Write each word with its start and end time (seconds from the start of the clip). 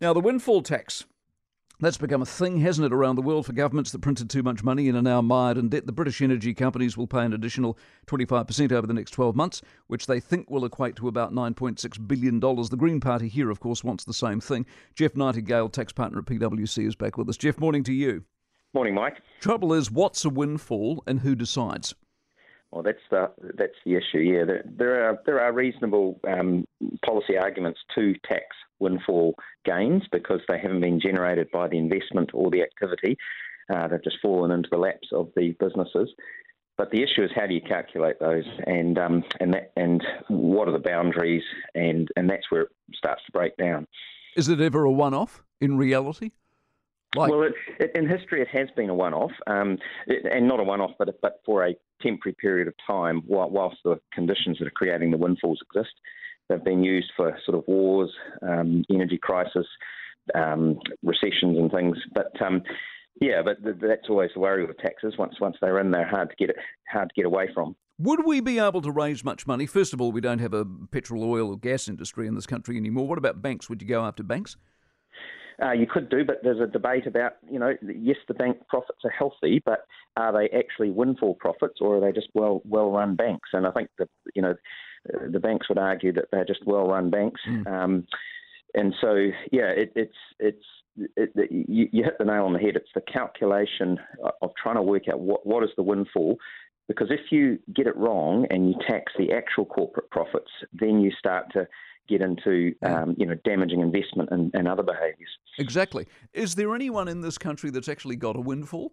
Now, 0.00 0.12
the 0.12 0.20
windfall 0.20 0.62
tax. 0.62 1.04
That's 1.80 1.96
become 1.96 2.22
a 2.22 2.26
thing, 2.26 2.58
hasn't 2.58 2.86
it, 2.86 2.92
around 2.92 3.16
the 3.16 3.22
world 3.22 3.46
for 3.46 3.52
governments 3.52 3.90
that 3.90 4.00
printed 4.00 4.30
too 4.30 4.44
much 4.44 4.62
money 4.62 4.88
and 4.88 4.96
are 4.96 5.02
now 5.02 5.20
mired 5.20 5.58
in 5.58 5.68
debt. 5.68 5.86
The 5.86 5.92
British 5.92 6.22
energy 6.22 6.54
companies 6.54 6.96
will 6.96 7.08
pay 7.08 7.24
an 7.24 7.32
additional 7.32 7.76
25% 8.06 8.70
over 8.70 8.86
the 8.86 8.94
next 8.94 9.10
12 9.10 9.34
months, 9.34 9.60
which 9.88 10.06
they 10.06 10.20
think 10.20 10.50
will 10.50 10.64
equate 10.64 10.94
to 10.96 11.08
about 11.08 11.32
$9.6 11.32 12.06
billion. 12.06 12.38
The 12.38 12.76
Green 12.76 13.00
Party 13.00 13.26
here, 13.26 13.50
of 13.50 13.58
course, 13.58 13.82
wants 13.82 14.04
the 14.04 14.14
same 14.14 14.40
thing. 14.40 14.66
Geof 14.94 15.16
Nightingale, 15.16 15.68
tax 15.68 15.92
partner 15.92 16.20
at 16.20 16.26
PwC, 16.26 16.86
is 16.86 16.94
back 16.94 17.16
with 17.16 17.28
us. 17.28 17.36
Geof, 17.36 17.58
morning 17.58 17.82
to 17.82 17.92
you. 17.92 18.22
Morning, 18.74 18.94
Mike. 18.94 19.22
Trouble 19.40 19.72
is, 19.72 19.90
what's 19.90 20.24
a 20.24 20.30
windfall 20.30 21.02
and 21.08 21.20
who 21.20 21.34
decides? 21.34 21.94
Well, 22.70 22.82
that's 22.82 22.98
the 23.10 23.30
that's 23.56 23.72
the 23.86 23.94
issue. 23.94 24.18
Yeah, 24.18 24.44
there, 24.44 24.64
there 24.66 25.08
are 25.08 25.18
there 25.24 25.40
are 25.40 25.52
reasonable 25.52 26.20
um, 26.28 26.66
policy 27.04 27.36
arguments 27.38 27.80
to 27.94 28.14
tax 28.28 28.44
windfall 28.78 29.34
gains 29.64 30.02
because 30.12 30.40
they 30.48 30.58
haven't 30.58 30.80
been 30.80 31.00
generated 31.00 31.50
by 31.50 31.68
the 31.68 31.78
investment 31.78 32.30
or 32.34 32.50
the 32.50 32.62
activity. 32.62 33.16
Uh, 33.72 33.88
they've 33.88 34.04
just 34.04 34.18
fallen 34.20 34.50
into 34.50 34.68
the 34.70 34.78
laps 34.78 35.08
of 35.12 35.30
the 35.34 35.56
businesses. 35.58 36.10
But 36.76 36.90
the 36.92 37.02
issue 37.02 37.24
is 37.24 37.30
how 37.34 37.46
do 37.46 37.54
you 37.54 37.60
calculate 37.60 38.20
those, 38.20 38.44
and 38.66 38.98
um, 38.98 39.24
and 39.40 39.52
that 39.54 39.72
and 39.76 40.02
what 40.28 40.68
are 40.68 40.72
the 40.72 40.78
boundaries, 40.78 41.42
and 41.74 42.08
and 42.16 42.30
that's 42.30 42.50
where 42.50 42.62
it 42.62 42.68
starts 42.94 43.22
to 43.26 43.32
break 43.32 43.56
down. 43.56 43.86
Is 44.36 44.48
it 44.48 44.60
ever 44.60 44.84
a 44.84 44.92
one-off 44.92 45.42
in 45.60 45.76
reality? 45.76 46.30
Like... 47.16 47.30
Well, 47.30 47.42
it, 47.42 47.54
it, 47.80 47.92
in 47.94 48.08
history, 48.08 48.42
it 48.42 48.48
has 48.48 48.68
been 48.76 48.90
a 48.90 48.94
one-off, 48.94 49.32
um, 49.46 49.78
it, 50.06 50.30
and 50.30 50.46
not 50.46 50.60
a 50.60 50.64
one-off, 50.64 50.92
but 50.98 51.08
but 51.22 51.40
for 51.46 51.66
a 51.66 51.74
temporary 52.02 52.34
period 52.34 52.68
of 52.68 52.74
time, 52.86 53.22
while, 53.26 53.50
whilst 53.50 53.78
the 53.84 53.98
conditions 54.12 54.58
that 54.58 54.68
are 54.68 54.72
creating 54.72 55.10
the 55.10 55.16
windfalls 55.16 55.60
exist. 55.62 55.94
They've 56.48 56.62
been 56.64 56.84
used 56.84 57.10
for 57.16 57.36
sort 57.44 57.58
of 57.58 57.64
wars, 57.66 58.10
um, 58.42 58.84
energy 58.90 59.18
crisis, 59.18 59.66
um, 60.34 60.78
recessions, 61.02 61.58
and 61.58 61.70
things. 61.70 61.96
But 62.14 62.40
um, 62.40 62.62
yeah, 63.20 63.42
but 63.42 63.62
th- 63.62 63.76
that's 63.80 64.08
always 64.08 64.30
the 64.34 64.40
worry 64.40 64.66
with 64.66 64.78
taxes. 64.78 65.14
Once 65.18 65.34
once 65.40 65.56
they're 65.60 65.78
in, 65.78 65.90
they're 65.90 66.08
hard 66.08 66.30
to 66.30 66.36
get 66.36 66.50
it, 66.50 66.56
hard 66.90 67.08
to 67.10 67.14
get 67.14 67.26
away 67.26 67.48
from. 67.52 67.76
Would 67.98 68.24
we 68.24 68.40
be 68.40 68.58
able 68.58 68.80
to 68.82 68.92
raise 68.92 69.24
much 69.24 69.46
money? 69.46 69.66
First 69.66 69.92
of 69.92 70.00
all, 70.00 70.12
we 70.12 70.20
don't 70.20 70.38
have 70.38 70.54
a 70.54 70.64
petrol, 70.90 71.24
oil, 71.24 71.50
or 71.50 71.58
gas 71.58 71.88
industry 71.88 72.28
in 72.28 72.34
this 72.34 72.46
country 72.46 72.76
anymore. 72.76 73.08
What 73.08 73.18
about 73.18 73.42
banks? 73.42 73.68
Would 73.68 73.82
you 73.82 73.88
go 73.88 74.04
after 74.04 74.22
banks? 74.22 74.56
Uh, 75.60 75.72
you 75.72 75.86
could 75.86 76.08
do, 76.08 76.24
but 76.24 76.40
there's 76.42 76.60
a 76.60 76.66
debate 76.66 77.06
about, 77.06 77.32
you 77.50 77.58
know, 77.58 77.74
yes, 77.82 78.16
the 78.28 78.34
bank 78.34 78.56
profits 78.68 79.00
are 79.04 79.10
healthy, 79.10 79.60
but 79.64 79.86
are 80.16 80.32
they 80.32 80.48
actually 80.56 80.90
windfall 80.90 81.34
profits 81.34 81.78
or 81.80 81.96
are 81.96 82.00
they 82.00 82.12
just 82.12 82.28
well 82.34 82.62
well 82.64 82.90
run 82.90 83.16
banks? 83.16 83.50
And 83.52 83.66
I 83.66 83.72
think 83.72 83.90
that, 83.98 84.08
you 84.34 84.42
know, 84.42 84.54
the 85.30 85.40
banks 85.40 85.68
would 85.68 85.78
argue 85.78 86.12
that 86.12 86.26
they're 86.30 86.44
just 86.44 86.64
well 86.64 86.86
run 86.86 87.10
banks. 87.10 87.40
Mm. 87.48 87.66
Um, 87.66 88.06
and 88.74 88.94
so, 89.00 89.14
yeah, 89.50 89.70
it, 89.70 89.92
it's 89.96 90.16
it's 90.38 90.64
it, 91.16 91.32
it, 91.34 91.50
you, 91.50 91.88
you, 91.92 92.04
hit 92.04 92.18
the 92.18 92.24
nail 92.24 92.44
on 92.44 92.52
the 92.52 92.58
head. 92.58 92.76
It's 92.76 92.90
the 92.94 93.00
calculation 93.00 93.98
of 94.42 94.50
trying 94.60 94.76
to 94.76 94.82
work 94.82 95.08
out 95.08 95.20
what, 95.20 95.46
what 95.46 95.64
is 95.64 95.70
the 95.76 95.82
windfall. 95.82 96.36
Because 96.88 97.08
if 97.10 97.30
you 97.30 97.58
get 97.74 97.86
it 97.86 97.96
wrong 97.96 98.46
and 98.50 98.68
you 98.68 98.74
tax 98.86 99.12
the 99.18 99.32
actual 99.32 99.64
corporate 99.64 100.10
profits, 100.10 100.50
then 100.72 101.00
you 101.00 101.12
start 101.18 101.46
to 101.52 101.66
get 102.08 102.20
into 102.20 102.74
um, 102.84 103.14
you 103.18 103.26
know 103.26 103.34
damaging 103.44 103.80
investment 103.80 104.30
and, 104.32 104.50
and 104.54 104.66
other 104.66 104.82
behaviours. 104.82 105.30
Exactly. 105.58 106.06
Is 106.32 106.54
there 106.54 106.74
anyone 106.74 107.08
in 107.08 107.20
this 107.20 107.38
country 107.38 107.70
that's 107.70 107.88
actually 107.88 108.16
got 108.16 108.36
a 108.36 108.40
windfall? 108.40 108.92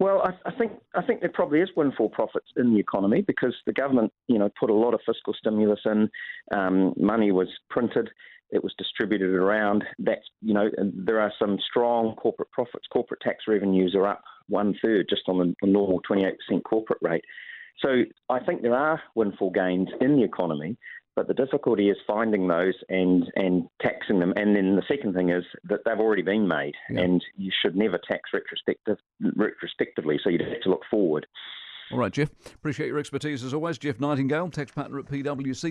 Well, 0.00 0.22
I, 0.22 0.48
I, 0.48 0.52
think 0.58 0.72
I 0.96 1.02
think 1.02 1.20
there 1.20 1.30
probably 1.32 1.60
is 1.60 1.68
windfall 1.76 2.08
profits 2.08 2.48
in 2.56 2.74
the 2.74 2.80
economy 2.80 3.22
because 3.24 3.54
the 3.66 3.72
government, 3.72 4.12
you 4.26 4.36
know, 4.36 4.50
put 4.58 4.68
a 4.68 4.74
lot 4.74 4.94
of 4.94 5.00
fiscal 5.06 5.32
stimulus 5.34 5.78
in. 5.84 6.10
Um, 6.52 6.92
money 6.96 7.30
was 7.30 7.48
printed, 7.70 8.10
it 8.50 8.62
was 8.62 8.74
distributed 8.78 9.30
around. 9.30 9.84
That's 9.98 10.26
you 10.40 10.54
know, 10.54 10.70
there 10.94 11.20
are 11.20 11.32
some 11.38 11.58
strong 11.68 12.14
corporate 12.16 12.50
profits. 12.50 12.86
Corporate 12.92 13.20
tax 13.20 13.44
revenues 13.48 13.94
are 13.94 14.06
up 14.06 14.22
one 14.48 14.74
third 14.82 15.06
just 15.08 15.22
on 15.28 15.38
the, 15.38 15.54
the 15.62 15.70
normal 15.70 16.00
twenty 16.06 16.24
eight 16.24 16.36
percent 16.46 16.64
corporate 16.64 16.98
rate. 17.00 17.24
So 17.80 18.02
I 18.28 18.40
think 18.40 18.62
there 18.62 18.76
are 18.76 19.00
windfall 19.14 19.50
gains 19.50 19.88
in 20.00 20.16
the 20.16 20.22
economy. 20.22 20.76
But 21.14 21.28
the 21.28 21.34
difficulty 21.34 21.90
is 21.90 21.96
finding 22.06 22.48
those 22.48 22.74
and, 22.88 23.30
and 23.36 23.68
taxing 23.82 24.18
them. 24.18 24.32
And 24.34 24.56
then 24.56 24.76
the 24.76 24.82
second 24.88 25.14
thing 25.14 25.28
is 25.28 25.44
that 25.64 25.80
they've 25.84 26.00
already 26.00 26.22
been 26.22 26.48
made, 26.48 26.74
yeah. 26.88 27.00
and 27.00 27.22
you 27.36 27.52
should 27.62 27.76
never 27.76 27.98
tax 27.98 28.30
retrospective, 28.32 28.96
retrospectively. 29.36 30.18
So 30.22 30.30
you'd 30.30 30.40
have 30.40 30.60
to 30.62 30.70
look 30.70 30.82
forward. 30.90 31.26
All 31.92 31.98
right, 31.98 32.10
Geof. 32.10 32.30
Appreciate 32.54 32.86
your 32.86 32.98
expertise 32.98 33.44
as 33.44 33.52
always. 33.52 33.78
Geof 33.78 34.00
Nightingale, 34.00 34.48
tax 34.48 34.72
partner 34.72 34.98
at 34.98 35.04
PwC. 35.04 35.64